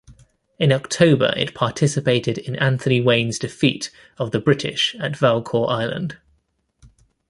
[0.57, 6.17] In October it participated in Anthony Wayne's defeat of the British at Valcour Island.